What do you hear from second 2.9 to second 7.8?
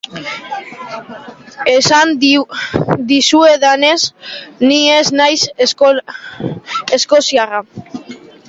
dizuedanez, ni ez naiz eskoziarra.